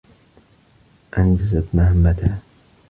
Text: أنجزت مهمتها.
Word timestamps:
أنجزت 1.17 1.67
مهمتها. 1.75 2.39